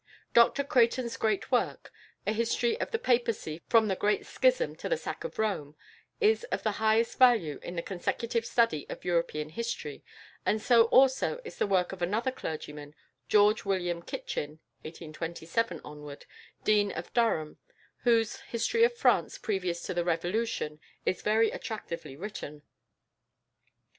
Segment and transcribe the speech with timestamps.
[0.33, 1.91] Dr Creighton's great work,
[2.25, 5.75] "A History of the Papacy From the Great Schism to the Sack of Rome,"
[6.19, 10.03] is of the highest value in the consecutive study of European history;
[10.43, 12.95] and so also is the work of another clergyman,
[13.29, 15.81] =George William Kitchin (1827 )=,
[16.63, 17.59] Dean of Durham,
[17.97, 22.63] whose "History of France previous to the Revolution," is very attractively written.